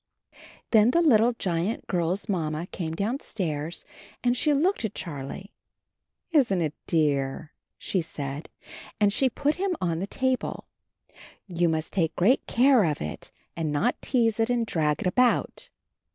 Then 0.71 0.89
the 0.89 1.01
little 1.03 1.33
giant 1.33 1.85
girl's 1.85 2.27
Mamma 2.27 2.65
came 2.65 2.95
downstairs 2.95 3.85
and 4.23 4.35
she 4.35 4.51
looked 4.51 4.83
at 4.83 4.95
Charhe. 4.95 5.51
"Isn't 6.31 6.59
it 6.61 6.73
dear?"" 6.87 7.51
she 7.77 8.01
said, 8.01 8.49
and 8.99 9.13
she 9.13 9.29
put 9.29 9.57
him 9.61 9.77
on 9.79 9.99
the 9.99 10.07
table. 10.07 10.65
"You 11.45 11.69
must 11.69 11.93
take 11.93 12.15
great 12.15 12.47
care 12.47 12.83
of 12.83 12.99
it, 12.99 13.31
and 13.55 13.71
not 13.71 14.01
tease 14.01 14.39
it 14.39 14.49
and 14.49 14.65
drag 14.65 15.01
it 15.01 15.07
about." 15.07 15.69